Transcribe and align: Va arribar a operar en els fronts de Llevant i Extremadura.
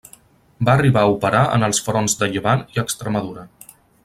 Va 0.69 0.73
arribar 0.77 1.03
a 1.07 1.11
operar 1.17 1.43
en 1.57 1.67
els 1.69 1.83
fronts 1.89 2.19
de 2.23 2.31
Llevant 2.33 2.65
i 2.79 2.83
Extremadura. 2.87 3.49